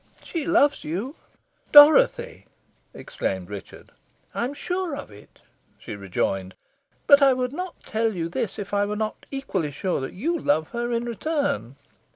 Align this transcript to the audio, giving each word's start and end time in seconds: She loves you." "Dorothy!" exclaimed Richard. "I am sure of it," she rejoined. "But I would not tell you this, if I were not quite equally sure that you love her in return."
She 0.23 0.47
loves 0.47 0.83
you." 0.83 1.15
"Dorothy!" 1.71 2.47
exclaimed 2.91 3.51
Richard. 3.51 3.91
"I 4.33 4.45
am 4.45 4.55
sure 4.55 4.95
of 4.95 5.11
it," 5.11 5.41
she 5.77 5.95
rejoined. 5.95 6.55
"But 7.05 7.21
I 7.21 7.33
would 7.33 7.53
not 7.53 7.83
tell 7.85 8.15
you 8.15 8.27
this, 8.27 8.57
if 8.57 8.73
I 8.73 8.83
were 8.83 8.95
not 8.95 9.21
quite 9.29 9.37
equally 9.37 9.71
sure 9.71 10.01
that 10.01 10.13
you 10.13 10.39
love 10.39 10.69
her 10.69 10.91
in 10.91 11.05
return." 11.05 11.75